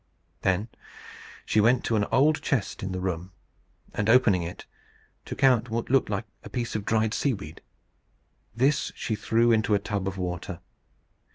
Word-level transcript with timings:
Then 0.41 0.67
she 1.45 1.61
went 1.61 1.83
to 1.83 1.95
an 1.95 2.05
old 2.11 2.41
chest 2.41 2.81
in 2.81 2.91
the 2.91 2.99
room, 2.99 3.33
and 3.93 4.09
opening 4.09 4.41
it, 4.41 4.65
took 5.25 5.43
out 5.43 5.69
what 5.69 5.91
looked 5.91 6.09
like 6.09 6.25
a 6.43 6.49
piece 6.49 6.75
of 6.75 6.85
dried 6.85 7.13
seaweed. 7.13 7.61
This 8.55 8.91
she 8.95 9.13
threw 9.13 9.51
into 9.51 9.75
a 9.75 9.77
tub 9.79 10.07
of 10.07 10.17
water. 10.17 10.59